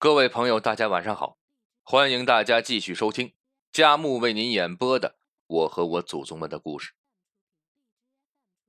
[0.00, 1.38] 各位朋友，大家晚上好！
[1.82, 3.34] 欢迎大家继续收听
[3.72, 5.08] 佳木为您演播的
[5.48, 6.92] 《我和我祖宗们的故事》。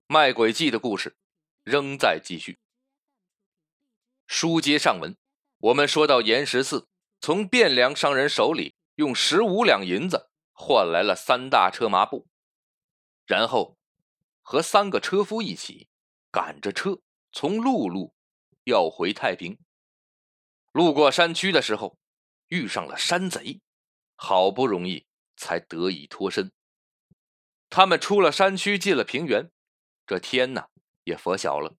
[0.07, 1.15] 卖鬼记的故事
[1.63, 2.57] 仍在继续。
[4.25, 5.15] 书接上文，
[5.59, 6.87] 我们说到严十四
[7.21, 12.27] 从汴梁商人手里用十五两银子换来了三大车麻布，
[13.27, 13.77] 然后
[14.41, 15.89] 和三个车夫一起
[16.31, 17.01] 赶着车
[17.31, 18.15] 从陆路
[18.63, 19.59] 要回太平。
[20.79, 21.97] 路过山区的时候，
[22.47, 23.59] 遇上了山贼，
[24.15, 26.53] 好不容易才得以脱身。
[27.69, 29.51] 他们出了山区，进了平原，
[30.07, 30.67] 这天呐
[31.03, 31.75] 也拂晓了。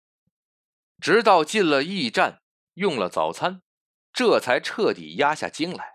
[1.01, 2.43] 直到进了驿站，
[2.75, 3.63] 用了早餐，
[4.13, 5.95] 这才彻底压下惊来。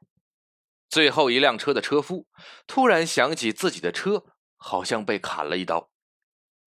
[0.89, 2.25] 最后一辆车的车夫
[2.65, 4.25] 突然想起自己的车
[4.57, 5.91] 好像被砍了一刀，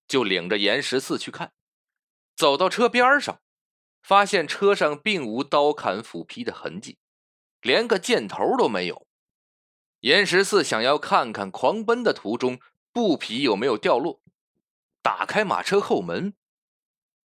[0.06, 1.52] 就领着严十四去看。
[2.36, 3.42] 走到车边上。
[4.02, 6.98] 发现车上并无刀砍斧劈的痕迹，
[7.60, 9.06] 连个箭头都没有。
[10.00, 12.60] 严十四想要看看狂奔的途中
[12.92, 14.20] 布匹有没有掉落，
[15.02, 16.34] 打开马车后门，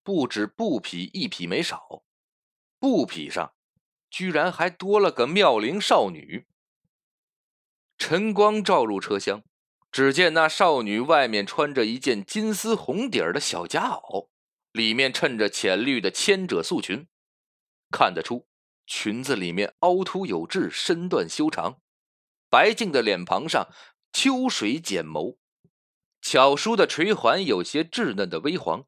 [0.02, 2.02] 不止布匹一匹没少，
[2.78, 3.52] 布匹上
[4.10, 6.46] 居然还多了个妙龄少女。
[7.98, 9.44] 晨光照入车厢，
[9.92, 14.28] 只见那少女外面穿着一件金丝红底儿的小夹袄。
[14.72, 17.06] 里面衬着浅绿的千褶素裙，
[17.90, 18.46] 看得出
[18.86, 21.80] 裙子里面凹凸有致，身段修长。
[22.48, 23.68] 白净的脸庞上
[24.12, 25.36] 秋水剪眸，
[26.20, 28.86] 巧梳的垂环有些稚嫩的微黄。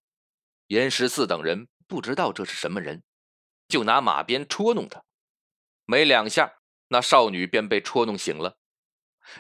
[0.68, 3.02] 严十四等人不知道这是什么人，
[3.68, 5.04] 就拿马鞭戳弄他，
[5.84, 6.54] 没两下，
[6.88, 8.58] 那少女便被戳弄醒了。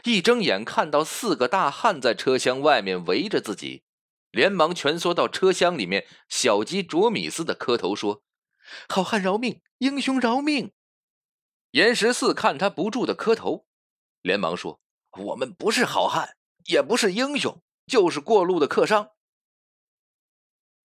[0.04, 3.82] 一睁眼看到四个大汉在车厢外面围着自己。
[4.34, 8.24] 连忙蜷缩到车厢里面，小鸡啄米似的磕头说
[8.88, 10.72] ：“好汉饶命，英雄饶命！”
[11.70, 13.66] 严十四看他不住的磕头，
[14.22, 14.80] 连忙说
[15.22, 19.10] ：“我们不是好汉，也不是英雄，就是过路的客商。”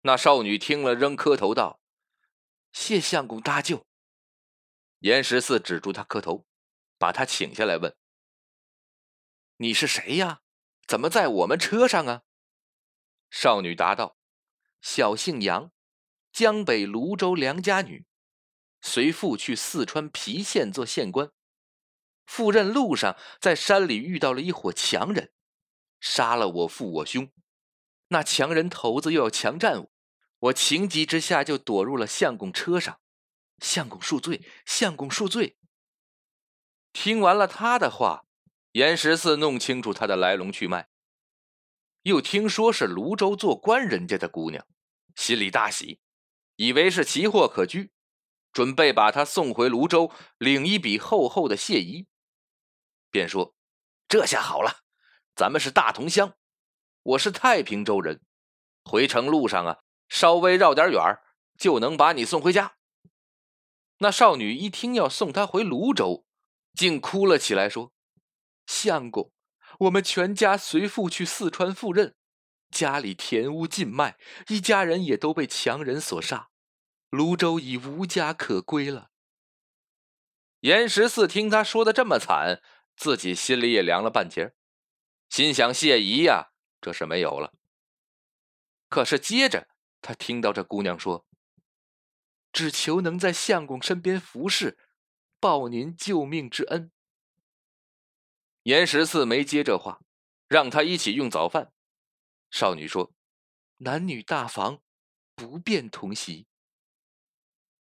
[0.04, 1.80] 那少女听了，仍磕头道
[2.72, 3.84] ：“谢相公搭救。”
[5.00, 6.46] 严十四止住他磕头，
[7.00, 7.96] 把他请下来问
[9.58, 10.42] ：“你是谁呀？
[10.86, 12.22] 怎么在我们车上啊？”
[13.30, 14.18] 少女答道
[14.82, 15.72] ：“小姓杨，
[16.32, 18.06] 江北泸州梁家女，
[18.82, 21.32] 随父去四川郫县做县官。
[22.26, 25.32] 赴任路上，在山里遇到了一伙强人，
[26.00, 27.32] 杀了我父我兄。
[28.10, 29.92] 那强人头子又要强占我，
[30.40, 33.00] 我情急之下就躲入了相公车上。
[33.60, 35.58] 相公恕罪，相公恕罪。”
[36.92, 38.26] 听完了他的话，
[38.72, 40.89] 严十四弄清楚他的来龙去脉。
[42.04, 44.66] 又听说是泸州做官人家的姑娘，
[45.16, 46.00] 心里大喜，
[46.56, 47.92] 以为是奇货可居，
[48.54, 52.08] 准备把她送回泸州领一笔厚厚的谢仪，
[53.12, 53.54] 便说
[54.08, 54.84] ：“这下好了，
[55.36, 56.36] 咱们是大同乡，
[57.04, 58.22] 我是太平州人，
[58.86, 61.02] 回城路上啊，稍微绕点远
[61.58, 62.78] 就能把你送回家。”
[64.02, 66.26] 那少女一听要送他回泸州，
[66.74, 67.92] 竟哭了起来，说
[68.66, 69.32] ：“相公。”
[69.78, 72.16] 我们全家随父去四川赴任，
[72.70, 76.50] 家里田屋尽卖，一家人也都被强人所杀，
[77.10, 79.12] 泸州已无家可归了。
[80.62, 82.62] 严十四听他说的这么惨，
[82.98, 84.54] 自己心里也凉了半截，
[85.30, 87.54] 心想谢姨呀，这是没有了。
[88.90, 89.70] 可是接着
[90.02, 91.26] 他听到这姑娘说
[92.52, 94.78] ：“只求能在相公身边服侍，
[95.40, 96.92] 报您救命之恩。”
[98.64, 100.02] 严十四没接这话，
[100.48, 101.72] 让他一起用早饭。
[102.52, 103.14] 少女说
[103.78, 104.82] ：“男女大房，
[105.36, 106.48] 不便同席。”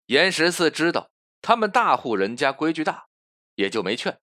[0.08, 3.08] 严十四知道他们大户人家规矩大，
[3.56, 4.20] 也就没劝，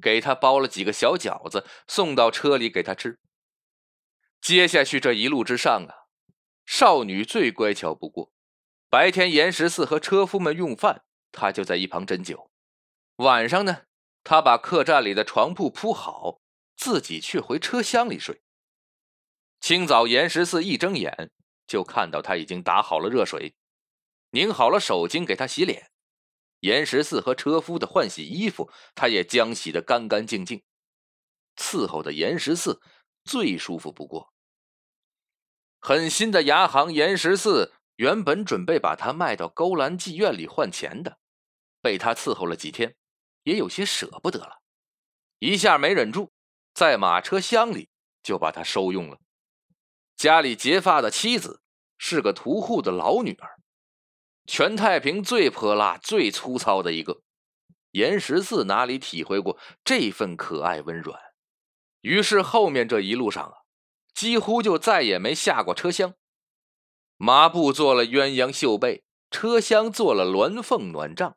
[0.00, 3.18] 给他包了几个小饺子，送到车里给他吃。
[4.40, 6.08] 接下去这一路之上啊，
[6.66, 8.32] 少女最乖巧不过。
[8.88, 12.50] 白天严十四和车夫们用饭，她就在一旁斟酒；
[13.16, 13.84] 晚上呢。
[14.24, 16.40] 他把客栈里的床铺铺好，
[16.76, 18.42] 自己却回车厢里睡。
[19.60, 21.30] 清早，严十四一睁眼
[21.66, 23.54] 就看到他已经打好了热水，
[24.30, 25.90] 拧好了手巾给他洗脸。
[26.60, 30.62] 严十四和车夫的换洗衣服，他也将洗得干干净净。
[31.56, 32.80] 伺候的严十四
[33.24, 34.32] 最舒服不过。
[35.80, 41.18] 狠心的牙行严十四原本准备把他卖到勾栏妓院里换钱的，
[41.80, 42.94] 被他伺候了几天。
[43.42, 44.60] 也有些舍不得了，
[45.38, 46.30] 一下没忍住，
[46.74, 47.88] 在马车厢里
[48.22, 49.18] 就把他收用了。
[50.16, 51.60] 家里结发的妻子
[51.98, 53.50] 是个屠户的老女儿，
[54.46, 57.22] 全太平最泼辣、最粗糙的一个。
[57.90, 61.20] 严十四哪里体会过这份可爱温软？
[62.00, 63.52] 于是后面这一路上啊，
[64.14, 66.14] 几乎就再也没下过车厢。
[67.16, 71.36] 麻布做了鸳鸯绣被，车厢做了鸾凤暖帐，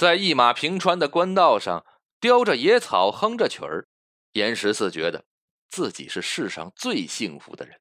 [0.00, 1.84] 在一马平川的官道上
[2.18, 3.86] 叼着野草，哼着曲儿。
[4.32, 5.26] 严十四觉得
[5.68, 7.78] 自己是世上最幸福的人，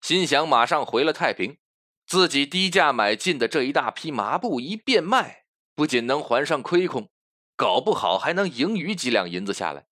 [0.00, 1.58] 心想马上回了太平，
[2.06, 5.46] 自己低价买进的这一大批麻布一变卖。
[5.74, 7.10] 不仅能还上亏空，
[7.56, 9.88] 搞不好还能盈余几两银子下来，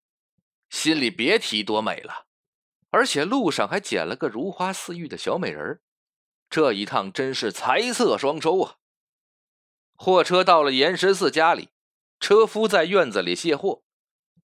[0.70, 2.26] 心里别提多美了。
[2.92, 5.80] 而且路上还捡了个如花似玉的小美人儿
[6.48, 8.76] 这一趟真是财色双收啊！
[9.94, 11.70] 货车到了严十四家里，
[12.20, 13.82] 车夫在院子里卸货，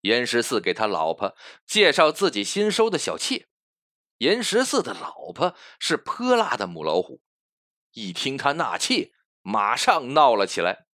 [0.02, 1.36] 严十四给他老婆
[1.66, 3.48] 介绍自己新收的小妾。
[4.20, 7.22] 严十四的老婆是泼辣的母老虎，
[7.94, 9.12] 一听他纳妾，
[9.42, 10.88] 马上闹了起来。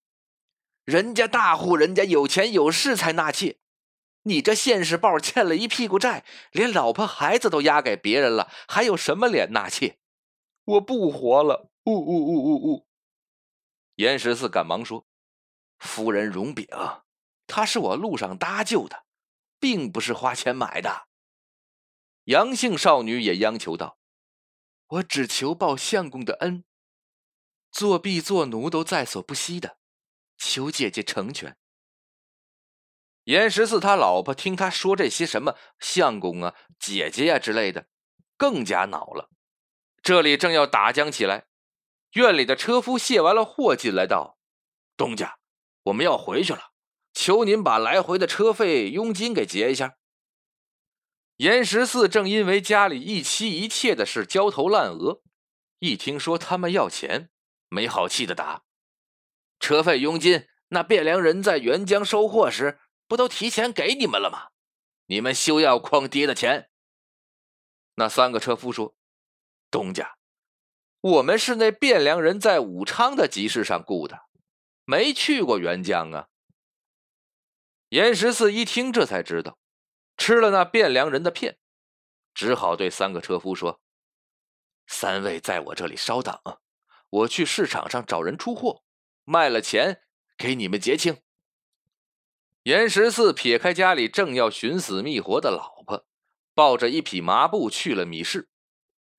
[0.83, 3.57] 人家大户人家有钱有势才纳妾，
[4.23, 9.97] 你这现世报欠了一屁股债，连老婆孩子都押给别人了，还有什么脸纳妾？
[10.65, 11.71] 我不活了！
[11.85, 12.84] 呜呜呜呜呜！
[13.95, 15.05] 严十四赶忙说
[15.79, 16.67] ：“夫人容禀，
[17.47, 19.05] 他是我路上搭救的，
[19.59, 21.07] 并不是花钱买的。”
[22.25, 23.97] 杨姓少女也央求道
[24.87, 26.65] ：“我只求报相公的恩，
[27.71, 29.77] 做婢做奴都在所不惜的。”
[30.37, 31.57] 求姐姐成全。
[33.23, 37.87] 严十四他老婆听他说这些什么相公啊、姐姐呀之类的，
[38.35, 39.31] 更加恼了。
[40.03, 41.47] 这里正要打僵起来，
[42.15, 44.37] 院里的车夫卸完了货进来道
[44.95, 45.37] ：“东家，
[45.83, 46.71] 我们要回去了，
[47.13, 49.97] 求您把来回的车费、佣金给结一下。”
[51.37, 55.21] 严十四正因为家里一妻一妾的事焦头烂额，
[55.79, 57.29] 一听说他们要钱，
[57.67, 58.63] 没好气的答。
[59.59, 62.79] 车费、佣金，那汴梁人在沅江收货时，
[63.09, 64.51] 不都提前给你们了吗？
[65.07, 66.69] 你们休要诓爹的钱。
[67.95, 68.95] 那三个车夫说
[69.69, 70.15] ：“东家，
[71.05, 74.21] 我们是那汴梁人在武昌的集市上雇的，
[74.85, 76.29] 没去过沅江啊。”
[77.89, 79.59] 严十四一听，这才知道
[80.17, 81.59] 吃了那汴梁人的骗，
[82.33, 83.79] 只好对三个车夫说
[84.87, 86.39] ：“三位在我这里稍等，
[87.11, 88.81] 我去市场上找人出货。”
[89.27, 90.01] 卖了钱
[90.37, 91.17] 给你们结清。
[92.63, 96.07] 严十四撇开家里正要寻死觅活的老婆，
[96.55, 98.49] 抱着一匹麻布去了米市，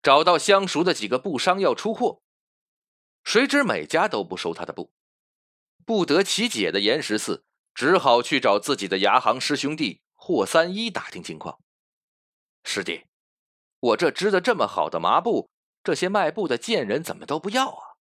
[0.07, 2.23] 找到相熟的几个布商要出货，
[3.25, 4.93] 谁知每家都不收他的布，
[5.85, 7.45] 不得其解的严十四
[7.75, 11.59] 只好去找自己的牙行师兄弟霍三一打听情况。
[12.63, 13.07] 师弟，
[13.81, 15.51] 我这织的这么好的麻布，
[15.83, 17.99] 这些卖布的贱人怎么都不要啊？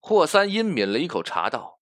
[0.00, 1.78] 霍三阴抿了一口茶，道：“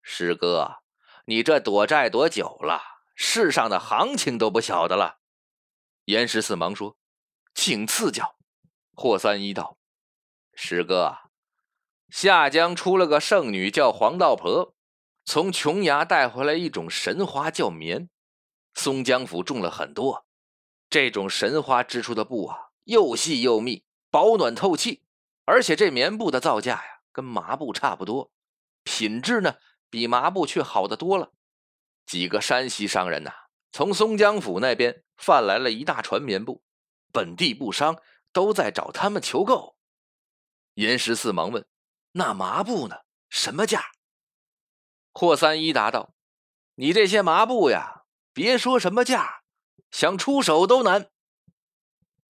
[0.00, 0.78] 师哥，
[1.26, 2.80] 你这躲债躲久了？
[3.14, 5.18] 世上的行情都不晓得了。”
[6.06, 6.96] 严十四忙说
[7.54, 8.34] ：“请赐教。”
[8.98, 9.76] 霍三一道
[10.56, 11.18] ：“师哥，
[12.08, 14.74] 下江出了个圣女，叫黄道婆，
[15.22, 18.08] 从琼崖带回来一种神花，叫棉。
[18.72, 20.24] 松江府种了很多，
[20.88, 25.02] 这种神花织出的布啊，又细又密，保暖透气，
[25.44, 28.30] 而且这棉布的造价呀。”跟麻布差不多，
[28.82, 29.56] 品质呢
[29.90, 31.32] 比麻布却好得多了。
[32.06, 33.30] 几个山西商人呐，
[33.72, 36.62] 从松江府那边贩来了一大船棉布，
[37.12, 37.98] 本地布商
[38.36, 39.78] 都在找他们求购。
[40.74, 41.66] 严十四忙问
[42.12, 42.96] ：“那麻布呢？
[43.30, 43.92] 什么价？”
[45.14, 46.12] 霍三一答道
[46.76, 49.42] ：“你这些麻布呀，别说什么价，
[49.90, 51.10] 想出手都难。”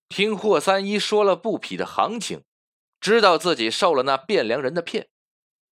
[0.09, 2.45] 听霍三一说了布匹的行情。
[3.01, 5.11] 知道自己受了那汴梁人的骗，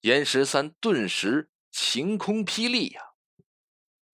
[0.00, 3.12] 严十三顿时晴空霹雳呀！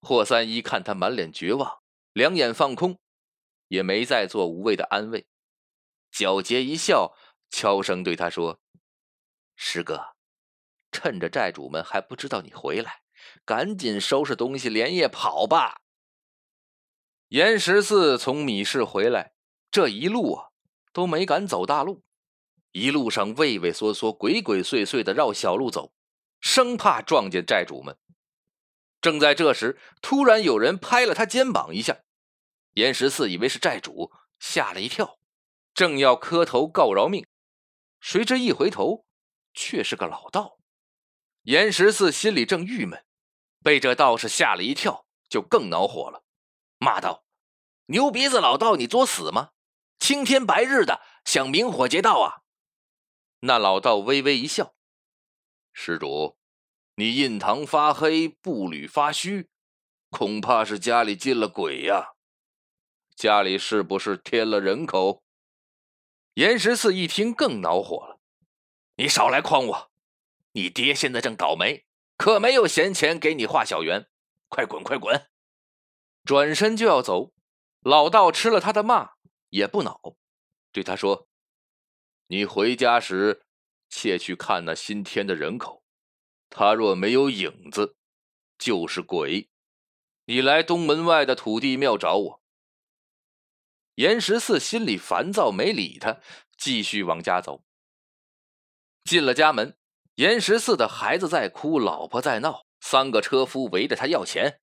[0.02, 1.80] 霍三一看他满脸绝望，
[2.12, 2.98] 两眼放空，
[3.68, 5.26] 也没再做无谓的安慰，
[6.12, 7.14] 皎洁一笑，
[7.50, 8.60] 悄声对他说
[9.56, 10.16] ：“师哥，
[10.90, 13.02] 趁着债主们还不知道你回来，
[13.44, 15.80] 赶紧收拾东西，连夜跑吧。”
[17.28, 19.34] 严十四从米市回来，
[19.70, 20.48] 这一路啊
[20.92, 22.04] 都没敢走大路。
[22.72, 25.92] 一路上畏畏缩缩、鬼鬼祟祟的绕小路走，
[26.40, 27.98] 生怕撞见债主们。
[29.00, 31.98] 正在这时，突然有人拍了他肩膀一下，
[32.74, 35.17] 严十四以为是债主，吓了一跳，
[35.78, 37.24] 正要磕头告饶命，
[38.00, 39.06] 谁知一回头，
[39.54, 40.58] 却是个老道。
[41.42, 43.06] 严十四心里正郁闷，
[43.62, 46.24] 被这道士吓了一跳，就更恼火了，
[46.78, 47.22] 骂道
[47.86, 49.50] ：“牛鼻子老道，你作死吗？
[50.00, 52.42] 青天白日的，想明火劫道啊！”
[53.42, 54.74] 那老道微微一笑
[55.72, 56.36] ：“施主，
[56.96, 59.48] 你印堂发黑，步履发虚，
[60.10, 62.14] 恐怕是家里进了鬼呀！
[63.14, 65.22] 家里是不是添了人口？”
[66.38, 68.20] 严十四一听更恼火了
[68.94, 69.90] ：“你少来诓我！
[70.52, 71.84] 你爹现在正倒霉，
[72.16, 74.08] 可没有闲钱给你画小圆。
[74.46, 75.26] 快滚，快滚！”
[76.24, 77.32] 转身就要走，
[77.80, 79.14] 老道吃了他的骂
[79.50, 80.14] 也不恼，
[80.70, 81.26] 对他说
[82.28, 83.42] ：“你回家时，
[83.88, 85.82] 切去看那新添的人口。
[86.48, 87.96] 他若没有影子，
[88.56, 89.50] 就是鬼。
[90.26, 92.37] 你来东门外的土地庙找我。”
[93.98, 96.20] 严十四心里烦躁，没理他，
[96.56, 97.64] 继续往家走。
[99.02, 99.76] 进了家门，
[100.14, 104.60] 严十四的孩子在哭，老婆在闹，三个车夫围着他要钱。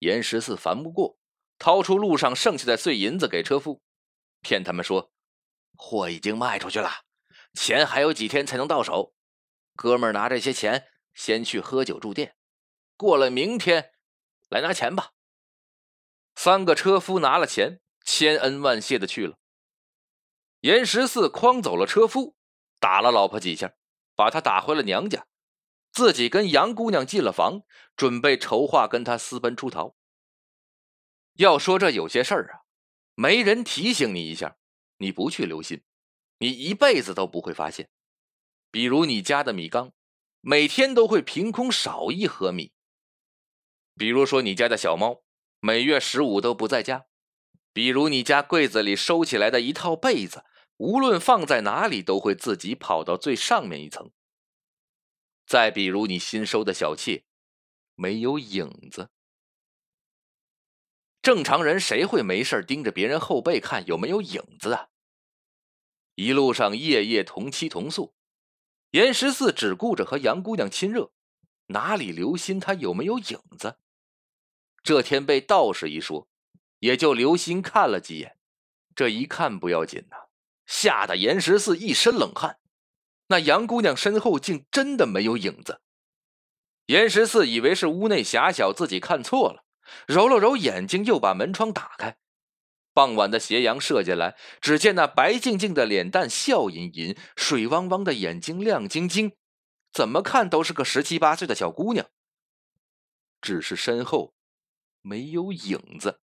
[0.00, 1.16] 严十四烦不过，
[1.60, 3.80] 掏出路上剩下的碎银子给车夫，
[4.40, 5.12] 骗他们说
[5.76, 7.04] 货已经卖出去了，
[7.54, 9.14] 钱还有几天才能到手。
[9.76, 12.34] 哥们儿拿这些钱先去喝酒住店，
[12.96, 13.92] 过了明天
[14.48, 15.12] 来拿钱吧。
[16.34, 19.38] 三个车夫拿了钱，千恩万谢的去了。
[20.60, 22.36] 严十四诓走了车夫，
[22.78, 23.74] 打了老婆几下，
[24.14, 25.26] 把他打回了娘家。
[25.92, 27.62] 自己跟杨姑娘进了房，
[27.96, 29.94] 准备筹划跟她私奔出逃。
[31.34, 32.64] 要说这有些事儿啊，
[33.14, 34.56] 没人提醒你一下，
[34.98, 35.82] 你不去留心，
[36.38, 37.90] 你一辈子都不会发现。
[38.70, 39.92] 比如你家的米缸，
[40.40, 42.72] 每天都会凭空少一盒米；
[43.96, 45.22] 比如说你家的小猫，
[45.60, 47.06] 每月十五都不在家；
[47.72, 50.44] 比如你家柜子里收起来的一套被子，
[50.76, 54.10] 无论放在哪里，都会自己跑到最上面一层。
[55.46, 57.24] 再比如你新收的小妾，
[57.94, 59.10] 没有影子。
[61.20, 64.88] 正常人谁会没事盯着别人后背看有没有影子啊？
[66.14, 68.14] 一路上夜夜同妻同宿，
[68.90, 71.12] 严十四只顾着和杨姑娘亲热，
[71.66, 73.78] 哪里留心她有没有影子？
[74.82, 76.28] 这天被道士一说，
[76.82, 78.36] 也就留心看了几眼。
[78.96, 80.16] 这一看不要紧呐，
[80.66, 82.58] 吓得严十四一身冷汗。
[83.28, 85.80] 那杨姑娘身后竟真的没有影子，
[86.86, 89.64] 严十四以为是屋内狭小，自己看错了，
[90.08, 92.18] 揉了揉眼睛，又把门窗打开。
[92.92, 99.36] 傍晚的斜阳射进来，只见那白净净的脸蛋，笑吟吟，水汪汪的眼睛，亮晶晶，
[99.92, 102.10] 怎么看都是个十七八岁的小姑娘。
[103.40, 104.34] 只是身后
[105.00, 106.20] 没有影子。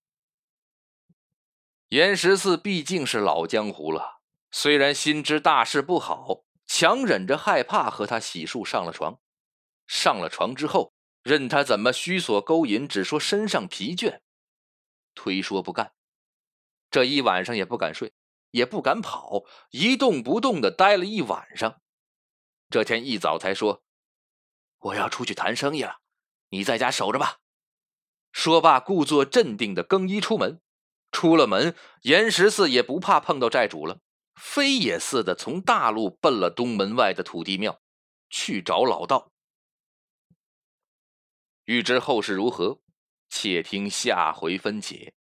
[1.89, 6.46] 严十四毕竟是老江湖了，虽然心知大事不好。
[6.72, 9.19] 强忍着害怕和他洗漱上了床，
[9.88, 10.93] 上了床之后，
[11.24, 14.19] 任他怎么虚索勾引，只说身上疲倦，
[15.15, 15.93] 推说不干。
[16.91, 18.13] 这一晚上也不敢睡，
[18.51, 21.81] 也不敢跑，一动不动的待了一晚上。
[22.69, 23.84] 这天一早才说
[24.77, 26.01] ：“我要出去谈生意了，
[26.50, 27.39] 你在家守着吧。”
[28.31, 30.62] 说罢，故作镇定的更衣出门。
[31.12, 34.00] 出了门，严十四也不怕碰到债主了。
[34.36, 37.82] 飞也似的从大路奔了东门外的土地庙，
[38.30, 39.32] 去找老道。
[41.66, 42.80] 欲知后事如何，
[43.30, 45.13] 且听下回分解。